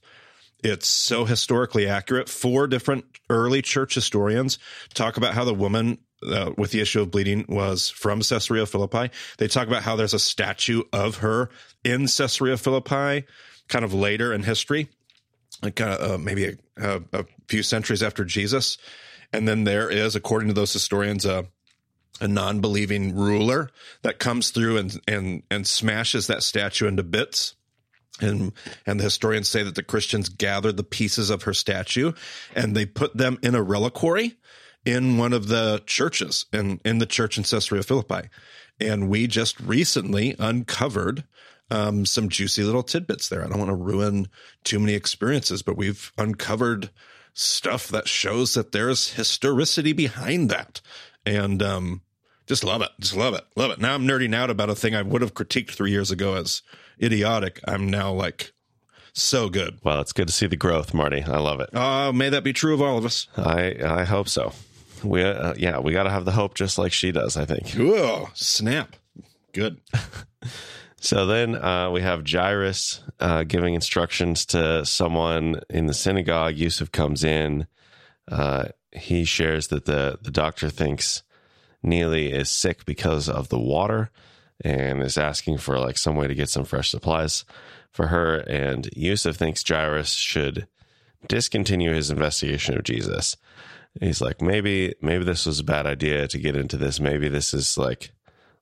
[0.63, 2.29] It's so historically accurate.
[2.29, 4.59] Four different early church historians
[4.95, 9.11] talk about how the woman uh, with the issue of bleeding was from Caesarea Philippi.
[9.39, 11.51] They talk about how there's a statue of her
[11.85, 13.25] in Caesarea Philippi,
[13.69, 14.89] kind of later in history
[15.63, 18.79] like uh, uh, maybe a, a, few centuries after Jesus.
[19.33, 21.47] And then there is, according to those historians, a,
[22.21, 23.71] a non-believing ruler
[24.03, 27.55] that comes through and, and, and smashes that statue into bits.
[28.21, 28.53] And,
[28.87, 32.13] and the historians say that the Christians gathered the pieces of her statue
[32.55, 34.37] and they put them in a reliquary
[34.85, 38.29] in one of the churches in, in the church in Caesarea Philippi.
[38.81, 41.25] And we just recently uncovered
[41.71, 43.45] um, some juicy little tidbits there.
[43.45, 44.29] I don't want to ruin
[44.65, 46.91] too many experiences, but we've uncovered
[47.35, 50.81] stuff that shows that there's historicity behind that.
[51.25, 52.03] And um,
[52.47, 52.91] just love it.
[53.01, 53.45] Just love it.
[53.57, 53.81] Love it.
[53.81, 56.63] Now I'm nerding out about a thing I would have critiqued three years ago as
[57.01, 57.61] idiotic.
[57.67, 58.53] I'm now like
[59.13, 59.79] so good.
[59.85, 61.23] Well, it's good to see the growth, Marty.
[61.23, 61.75] I love it.
[61.75, 63.29] Uh, may that be true of all of us.
[63.37, 64.53] I I hope so.
[65.05, 67.37] We uh, yeah, we got to have the hope just like she does.
[67.37, 67.71] I think.
[67.71, 68.97] Whoa, snap!
[69.53, 69.81] Good.
[71.01, 76.57] So then uh, we have Jairus uh, giving instructions to someone in the synagogue.
[76.57, 77.67] Yusuf comes in.
[78.27, 81.23] Uh, he shares that the, the doctor thinks
[81.83, 84.11] Neely is sick because of the water
[84.65, 87.45] and is asking for like some way to get some fresh supplies
[87.93, 88.39] for her.
[88.39, 90.67] And Yusuf thinks Jairus should
[91.29, 93.37] discontinue his investigation of Jesus.
[94.01, 96.99] He's like, maybe, maybe this was a bad idea to get into this.
[96.99, 98.13] Maybe this is like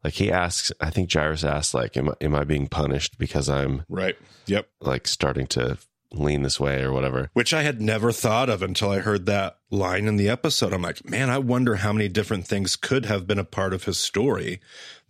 [0.07, 3.85] like he asks, I think Jairus asks, like, am, am I being punished because I'm
[3.88, 4.14] right?
[4.47, 4.69] Yep.
[4.81, 5.79] Like starting to
[6.12, 7.29] lean this way or whatever.
[7.33, 10.73] Which I had never thought of until I heard that line in the episode.
[10.73, 13.83] I'm like, man, I wonder how many different things could have been a part of
[13.83, 14.61] his story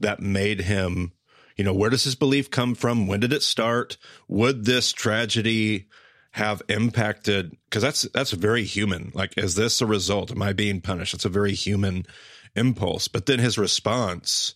[0.00, 1.12] that made him,
[1.58, 3.06] you know, where does his belief come from?
[3.06, 3.98] When did it start?
[4.28, 5.88] Would this tragedy
[6.30, 9.10] have impacted because that's that's very human.
[9.14, 10.30] Like, is this a result?
[10.30, 11.12] Am I being punished?
[11.12, 12.06] It's a very human
[12.54, 13.08] impulse.
[13.08, 14.54] But then his response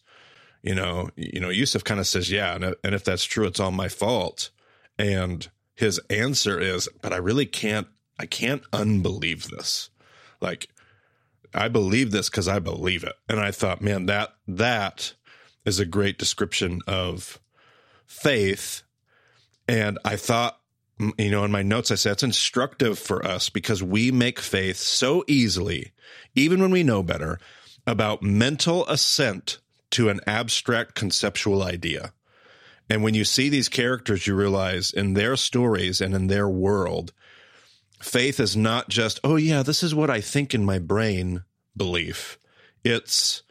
[0.62, 3.46] you know, you know, Yusuf kind of says, yeah, and, uh, and if that's true,
[3.46, 4.50] it's all my fault.
[4.98, 7.86] And his answer is, but I really can't,
[8.18, 9.90] I can't unbelieve this.
[10.40, 10.68] Like,
[11.54, 13.14] I believe this because I believe it.
[13.28, 15.14] And I thought, man, that, that
[15.64, 17.40] is a great description of
[18.06, 18.82] faith.
[19.66, 20.58] And I thought,
[21.18, 24.76] you know, in my notes, I said it's instructive for us because we make faith
[24.76, 25.92] so easily,
[26.34, 27.38] even when we know better,
[27.86, 29.58] about mental assent
[29.90, 32.12] to an abstract conceptual idea.
[32.88, 37.12] And when you see these characters, you realize in their stories and in their world,
[38.02, 41.44] faith is not just, oh, yeah, this is what I think in my brain
[41.76, 42.38] belief.
[42.82, 43.42] It's,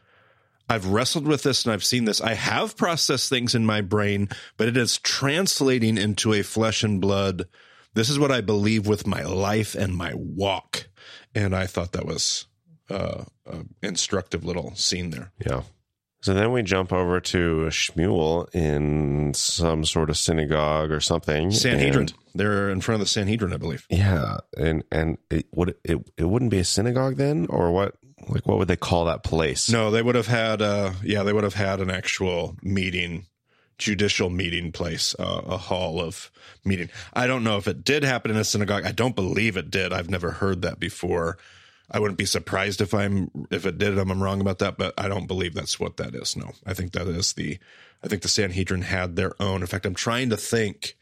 [0.67, 2.19] I've wrestled with this and I've seen this.
[2.19, 6.99] I have processed things in my brain, but it is translating into a flesh and
[6.99, 7.45] blood.
[7.93, 10.89] This is what I believe with my life and my walk.
[11.33, 12.45] And I thought that was
[12.89, 13.23] uh,
[13.81, 15.31] instructive little scene there.
[15.45, 15.61] Yeah.
[16.21, 21.51] So then we jump over to Shmuel in some sort of synagogue or something.
[21.51, 22.07] Sanhedrin.
[22.07, 23.85] And, They're in front of the Sanhedrin, I believe.
[23.89, 27.95] Yeah, and and it would it it wouldn't be a synagogue then, or what?
[28.27, 29.69] Like what would they call that place?
[29.69, 30.61] No, they would have had.
[30.61, 33.27] Uh, yeah, they would have had an actual meeting,
[33.77, 36.29] judicial meeting place, uh, a hall of
[36.65, 36.89] meeting.
[37.13, 38.85] I don't know if it did happen in a synagogue.
[38.85, 39.93] I don't believe it did.
[39.93, 41.37] I've never heard that before.
[41.91, 43.97] I wouldn't be surprised if I'm if it did.
[43.97, 46.35] I'm wrong about that, but I don't believe that's what that is.
[46.35, 47.57] No, I think that is the.
[48.03, 49.61] I think the Sanhedrin had their own.
[49.61, 50.95] In fact, I'm trying to think.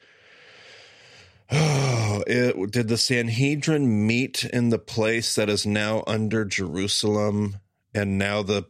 [1.52, 7.58] Oh, it, did the Sanhedrin meet in the place that is now under Jerusalem,
[7.94, 8.66] and now the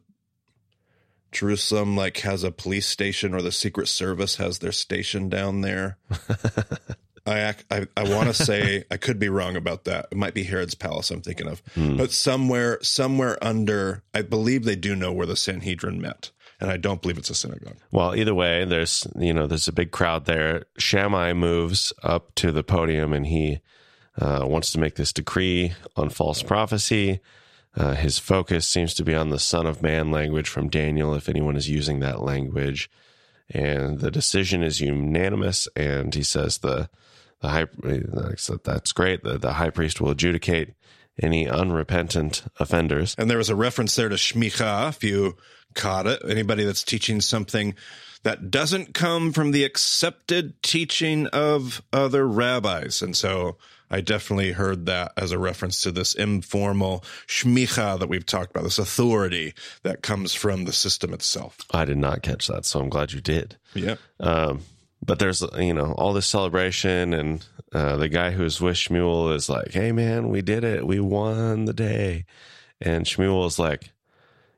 [1.32, 5.98] Jerusalem like has a police station, or the Secret Service has their station down there?
[7.28, 10.08] I I, I want to say I could be wrong about that.
[10.12, 11.12] It might be Herod's palace.
[11.12, 11.98] I'm thinking of, Hmm.
[11.98, 16.78] but somewhere somewhere under, I believe they do know where the Sanhedrin met, and I
[16.78, 17.78] don't believe it's a synagogue.
[17.92, 20.66] Well, either way, there's you know there's a big crowd there.
[20.78, 23.60] Shammai moves up to the podium and he
[24.20, 27.20] uh, wants to make this decree on false prophecy.
[27.76, 31.30] Uh, his focus seems to be on the Son of Man language from Daniel, if
[31.30, 32.90] anyone is using that language.
[33.52, 35.68] And the decision is unanimous.
[35.76, 36.90] And he says the
[37.42, 37.66] the high
[38.64, 39.24] that's great.
[39.24, 40.74] The, the high priest will adjudicate
[41.22, 43.16] any unrepentant offenders.
[43.18, 45.38] And there was a reference there to shmicha, if you
[45.74, 46.22] caught it.
[46.28, 47.76] Anybody that's teaching something
[48.24, 53.02] that doesn't come from the accepted teaching of other rabbis.
[53.02, 53.58] And so
[53.90, 58.64] I definitely heard that as a reference to this informal shmicha that we've talked about,
[58.64, 61.58] this authority that comes from the system itself.
[61.72, 63.56] I did not catch that, so I'm glad you did.
[63.74, 63.96] Yeah.
[64.20, 64.62] Um,
[65.04, 69.50] but there's you know all this celebration, and uh, the guy who's with Shmuel is
[69.50, 72.26] like, "Hey man, we did it, we won the day,"
[72.82, 73.92] and Shmuel is like,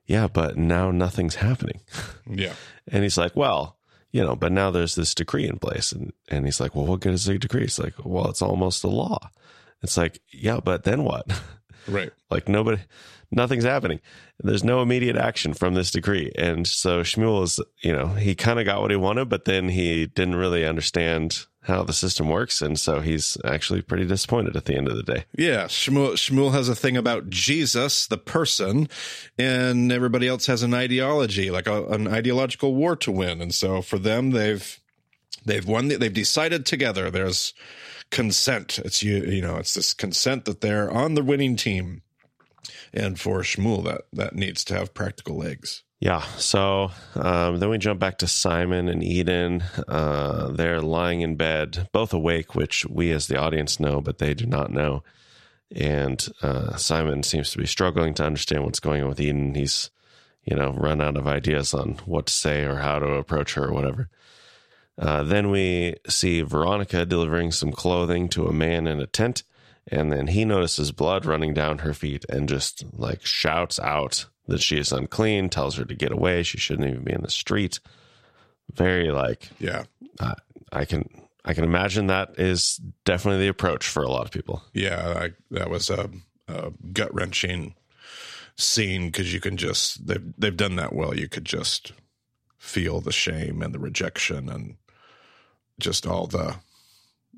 [0.06, 1.82] "Yeah, but now nothing's happening,"
[2.30, 2.54] Yeah.
[2.88, 3.76] and he's like, "Well."
[4.12, 7.00] You know, but now there's this decree in place, and and he's like, "Well, what
[7.02, 9.30] good is the decree?" It's like, "Well, it's almost a law."
[9.84, 11.28] It's like, "Yeah, but then what?"
[11.88, 12.12] Right.
[12.32, 12.82] Like nobody,
[13.32, 14.00] nothing's happening.
[14.40, 16.32] There's no immediate action from this decree.
[16.38, 19.70] And so Shmuel is, you know, he kind of got what he wanted, but then
[19.70, 22.62] he didn't really understand how the system works.
[22.62, 25.26] And so he's actually pretty disappointed at the end of the day.
[25.38, 28.88] Yeah, Shmuel, Shmuel has a thing about Jesus, the person,
[29.38, 33.42] and everybody else has an ideology, like a, an ideological war to win.
[33.42, 34.80] And so for them, they've
[35.46, 35.90] they've won.
[35.90, 37.12] They've decided together.
[37.12, 37.54] There's
[38.10, 38.80] consent.
[38.80, 42.02] It's you, you know, it's this consent that they're on the winning team.
[42.94, 45.84] And for Shmuel, that that needs to have practical legs.
[46.00, 46.22] Yeah.
[46.38, 49.64] So um, then we jump back to Simon and Eden.
[49.88, 54.34] Uh, they're lying in bed, both awake, which we as the audience know, but they
[54.34, 55.04] do not know.
[55.76, 59.56] And uh, Simon seems to be struggling to understand what's going on with Eden.
[59.56, 59.92] He's,
[60.44, 63.68] you know, run out of ideas on what to say or how to approach her
[63.68, 64.10] or whatever.
[64.98, 69.44] Uh, then we see Veronica delivering some clothing to a man in a tent.
[69.88, 74.62] And then he notices blood running down her feet and just like shouts out that
[74.62, 76.44] she is unclean, tells her to get away.
[76.44, 77.80] She shouldn't even be in the street.
[78.74, 79.86] Very like Yeah,
[80.20, 80.36] uh,
[80.72, 81.10] I can
[81.46, 84.62] I can imagine that is definitely the approach for a lot of people.
[84.74, 86.10] yeah, I, that was a,
[86.48, 87.76] a gut wrenching
[88.56, 91.16] scene because you can just they've they've done that well.
[91.18, 91.94] You could just
[92.58, 94.76] feel the shame and the rejection and
[95.80, 96.58] just all the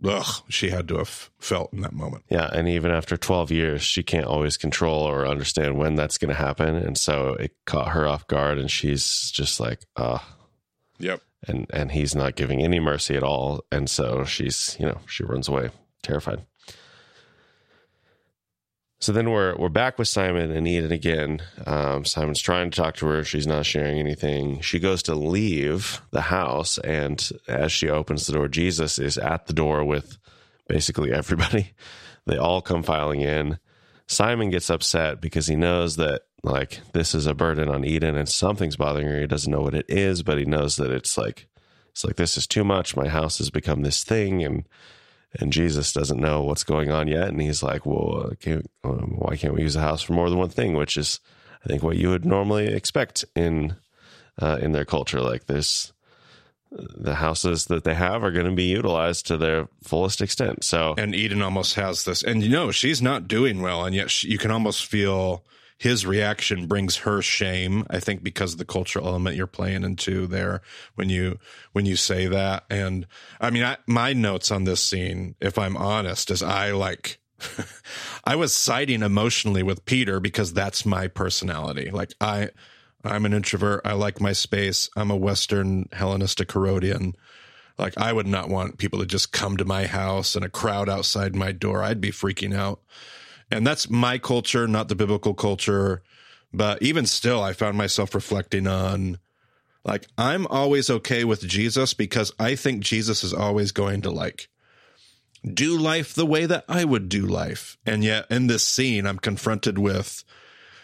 [0.03, 2.23] ugh she had to have felt in that moment.
[2.29, 6.29] Yeah, and even after 12 years, she can't always control or understand when that's going
[6.33, 10.19] to happen, and so it caught her off guard, and she's just like, uh
[10.99, 11.21] Yep.
[11.47, 15.23] and and he's not giving any mercy at all, and so she's you know she
[15.23, 15.71] runs away
[16.03, 16.45] terrified.
[19.01, 21.41] So then we're we're back with Simon and Eden again.
[21.65, 23.23] Um, Simon's trying to talk to her.
[23.23, 24.61] She's not sharing anything.
[24.61, 29.47] She goes to leave the house, and as she opens the door, Jesus is at
[29.47, 30.19] the door with
[30.67, 31.73] basically everybody.
[32.27, 33.57] They all come filing in.
[34.05, 38.29] Simon gets upset because he knows that like this is a burden on Eden and
[38.29, 39.21] something's bothering her.
[39.21, 41.47] He doesn't know what it is, but he knows that it's like
[41.89, 42.95] it's like this is too much.
[42.95, 44.65] My house has become this thing, and
[45.39, 47.29] and Jesus doesn't know what's going on yet.
[47.29, 50.39] And he's like, well, can't, um, why can't we use a house for more than
[50.39, 50.73] one thing?
[50.75, 51.19] Which is,
[51.63, 53.75] I think, what you would normally expect in
[54.41, 55.21] uh, in their culture.
[55.21, 55.93] Like this,
[56.71, 60.63] the houses that they have are going to be utilized to their fullest extent.
[60.63, 64.09] So And Eden almost has this, and you know she's not doing well, and yet
[64.11, 65.43] she, you can almost feel
[65.81, 67.87] his reaction brings her shame.
[67.89, 70.61] I think because of the cultural element you're playing into there
[70.93, 71.39] when you
[71.71, 72.65] when you say that.
[72.69, 73.07] And
[73.39, 77.17] I mean, I, my notes on this scene, if I'm honest, is I like.
[78.23, 81.89] I was siding emotionally with Peter because that's my personality.
[81.89, 82.51] Like I,
[83.03, 83.81] I'm an introvert.
[83.83, 84.87] I like my space.
[84.95, 87.15] I'm a Western Hellenistic Herodian.
[87.79, 90.89] Like I would not want people to just come to my house and a crowd
[90.89, 91.81] outside my door.
[91.81, 92.81] I'd be freaking out.
[93.51, 96.01] And that's my culture, not the biblical culture.
[96.53, 99.17] But even still, I found myself reflecting on
[99.83, 104.47] like, I'm always okay with Jesus because I think Jesus is always going to like
[105.43, 107.77] do life the way that I would do life.
[107.85, 110.23] And yet in this scene, I'm confronted with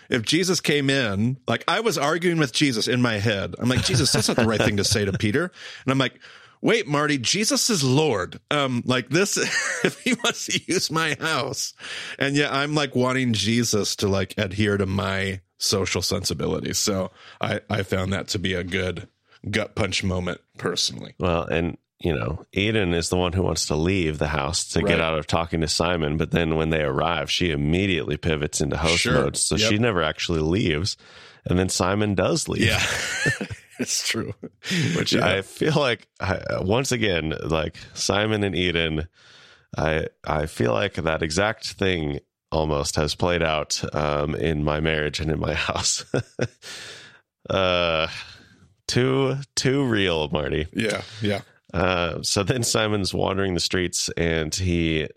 [0.09, 3.55] if Jesus came in, like I was arguing with Jesus in my head.
[3.59, 5.51] I'm like, Jesus, that's not the right thing to say to Peter.
[5.85, 6.19] And I'm like,
[6.61, 8.39] wait, Marty, Jesus is Lord.
[8.51, 9.37] Um, like this,
[9.83, 11.73] if he wants to use my house.
[12.19, 16.77] And yet I'm like wanting Jesus to like adhere to my social sensibilities.
[16.77, 19.07] So I, I found that to be a good
[19.49, 21.13] gut punch moment personally.
[21.19, 24.79] Well, and you know, Eden is the one who wants to leave the house to
[24.81, 24.87] Right.
[24.89, 26.17] get out of talking to Simon.
[26.17, 29.13] But then when they arrive, she immediately pivots into host Sure.
[29.23, 29.35] mode.
[29.37, 29.69] So Yep.
[29.71, 30.95] she never actually leaves.
[31.45, 32.61] And then Simon does leave.
[32.67, 32.83] Yeah,
[33.79, 34.33] it's true.
[34.95, 35.25] Which Yeah.
[35.27, 39.07] I feel like, I, once again, like Simon and Eden,
[39.77, 42.19] I I feel like that exact thing
[42.51, 46.05] almost has played out um, in my marriage and in my house.
[47.49, 48.07] uh,
[48.87, 50.67] too too real, Marty.
[50.73, 51.41] yeah, yeah,
[51.73, 55.07] Uh, so then Simon's wandering the streets and he,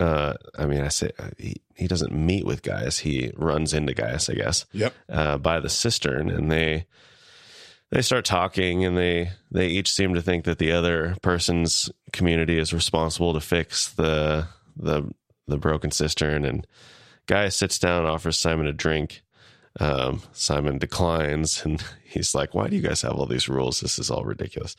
[0.00, 2.98] uh, I mean, I say uh, he, he doesn't meet with Gaius.
[2.98, 6.86] He runs into Gaius, I guess, yep, uh, by the cistern and they,
[7.90, 12.58] they start talking and they, they each seem to think that the other person's community
[12.58, 15.10] is responsible to fix the, the,
[15.46, 16.44] the broken cistern.
[16.44, 16.66] And
[17.26, 19.22] Gaius sits down, and offers Simon a drink.
[19.78, 23.80] Um, Simon declines and he's like, why do you guys have all these rules?
[23.80, 24.76] This is all ridiculous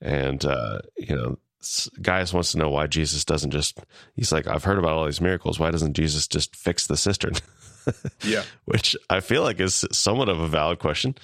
[0.00, 3.80] and uh, you know s- Gaius wants to know why jesus doesn't just
[4.14, 7.32] he's like i've heard about all these miracles why doesn't jesus just fix the cistern
[8.22, 11.14] yeah, which i feel like is somewhat of a valid question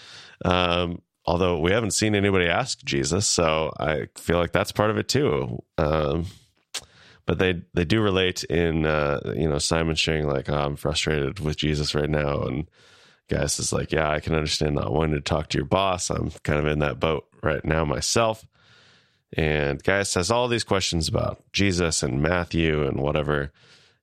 [0.44, 4.98] um, although we haven't seen anybody ask jesus so i feel like that's part of
[4.98, 6.26] it too um,
[7.26, 11.40] but they they do relate in uh, you know simon sharing like oh, i'm frustrated
[11.40, 12.66] with jesus right now and
[13.28, 16.10] Gaius is like, yeah, I can understand not wanting to talk to your boss.
[16.10, 18.44] I'm kind of in that boat right now myself.
[19.36, 23.50] And Gaius has all these questions about Jesus and Matthew and whatever.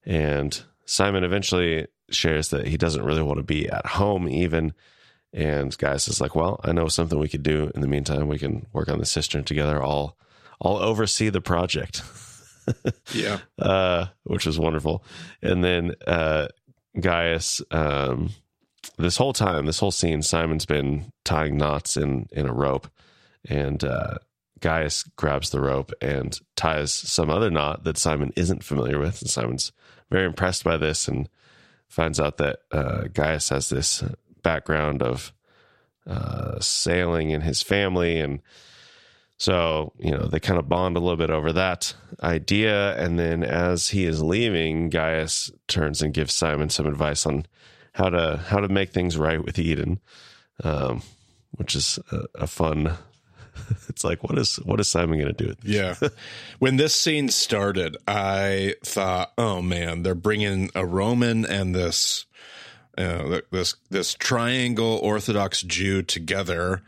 [0.05, 4.73] And Simon eventually shares that he doesn't really want to be at home even.
[5.33, 7.71] And Gaius is like, well, I know something we could do.
[7.73, 9.81] In the meantime, we can work on the cistern together.
[9.81, 10.17] I'll,
[10.61, 12.01] I'll oversee the project
[13.13, 15.03] yeah, uh, which was wonderful.
[15.41, 16.47] And then uh,
[16.99, 18.31] Gaius, um,
[18.97, 22.87] this whole time, this whole scene, Simon's been tying knots in in a rope,
[23.47, 24.15] and uh,
[24.59, 29.21] Gaius grabs the rope and ties some other knot that Simon isn't familiar with.
[29.21, 29.71] And Simon's
[30.09, 31.29] very impressed by this and
[31.87, 34.03] finds out that uh, Gaius has this
[34.43, 35.33] background of
[36.07, 38.41] uh, sailing in his family and
[39.41, 42.95] so, you know, they kind of bond a little bit over that idea.
[43.03, 47.47] And then as he is leaving, Gaius turns and gives Simon some advice on
[47.93, 49.99] how to how to make things right with Eden,
[50.63, 51.01] um,
[51.49, 52.93] which is a, a fun.
[53.89, 55.49] It's like what is what is Simon going to do?
[55.49, 55.95] With yeah.
[56.59, 62.25] when this scene started, I thought, oh man, they're bringing a Roman and this,
[62.97, 66.81] uh, this this triangle Orthodox Jew together.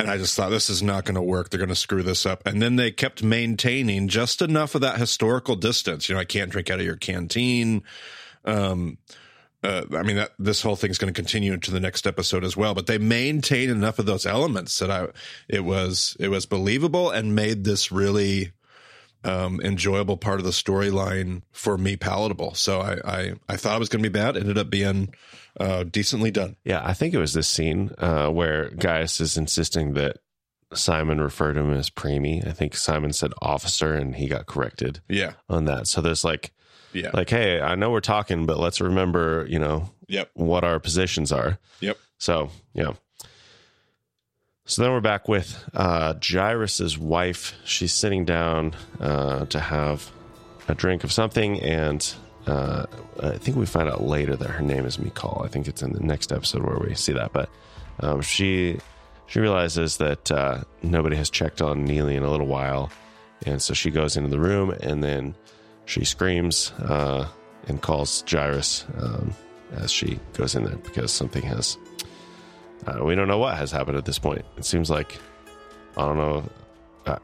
[0.00, 1.50] And I just thought this is not going to work.
[1.50, 2.46] They're going to screw this up.
[2.46, 6.08] And then they kept maintaining just enough of that historical distance.
[6.08, 7.82] You know, I can't drink out of your canteen.
[8.44, 8.98] Um,
[9.64, 12.56] uh, I mean, that this whole thing's going to continue into the next episode as
[12.56, 12.74] well.
[12.74, 15.08] But they maintain enough of those elements that I
[15.48, 18.52] it was it was believable and made this really
[19.24, 22.54] um, enjoyable part of the storyline for me palatable.
[22.54, 24.36] So I I, I thought it was going to be bad.
[24.36, 25.12] It ended up being
[25.60, 26.56] uh, decently done.
[26.64, 30.18] Yeah, I think it was this scene uh, where Gaius is insisting that
[30.74, 32.46] Simon refer to him as preemie.
[32.46, 35.32] I think Simon said officer, and he got corrected Yeah.
[35.48, 35.86] on that.
[35.88, 36.52] So there's like
[36.92, 37.10] Yeah.
[37.14, 40.30] like, hey, I know we're talking, but let's remember, you know, Yep.
[40.34, 41.58] what our positions are.
[41.80, 41.98] Yep.
[42.18, 42.92] So, yeah.
[44.66, 47.54] So then we're back with uh, Jairus's wife.
[47.64, 50.10] She's sitting down uh, to have
[50.68, 52.14] a drink of something, and
[52.48, 52.86] uh,
[53.22, 55.44] I think we find out later that her name is Mikal.
[55.44, 57.32] I think it's in the next episode where we see that.
[57.32, 57.50] But
[58.00, 58.78] um, she
[59.26, 62.90] she realizes that uh, nobody has checked on Neely in a little while,
[63.44, 65.34] and so she goes into the room, and then
[65.84, 67.28] she screams uh,
[67.66, 69.34] and calls Jairus um,
[69.74, 71.76] as she goes in there because something has.
[72.86, 74.44] Uh, we don't know what has happened at this point.
[74.56, 75.18] It seems like
[75.98, 76.44] I don't know.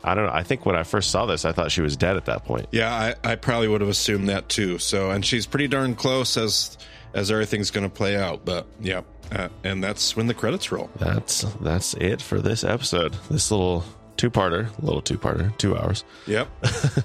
[0.03, 0.33] I, don't know.
[0.33, 2.67] I think when I first saw this, I thought she was dead at that point.
[2.71, 4.79] Yeah, I, I probably would have assumed that too.
[4.79, 6.79] So, and she's pretty darn close as
[7.13, 8.45] as everything's going to play out.
[8.45, 10.91] But yeah, uh, and that's when the credits roll.
[10.97, 13.17] That's that's it for this episode.
[13.31, 13.85] This little
[14.17, 16.05] two-parter, little two-parter, two hours.
[16.27, 16.49] Yep.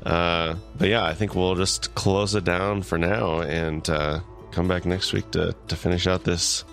[0.00, 4.20] Uh, but yeah, I think we'll just close it down for now and uh,
[4.52, 6.64] come back next week to to finish out this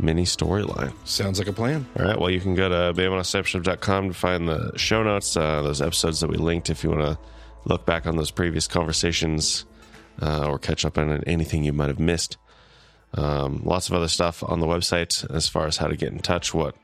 [0.00, 0.92] mini storyline.
[1.06, 1.86] Sounds like a plan.
[1.98, 2.18] All right.
[2.18, 6.28] Well, you can go to bemadiscipleship.com to find the show notes, uh, those episodes that
[6.28, 7.18] we linked if you want to
[7.64, 9.64] look back on those previous conversations
[10.22, 12.36] uh, or catch up on anything you might have missed.
[13.14, 16.20] Um, lots of other stuff on the website as far as how to get in
[16.20, 16.76] touch, what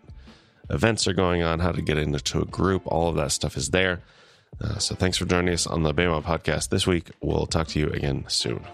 [0.70, 2.82] events are going on, how to get into a group.
[2.86, 4.02] All of that stuff is there.
[4.60, 7.10] Uh, so thanks for joining us on the BEMA podcast this week.
[7.20, 8.64] We'll talk to you again soon.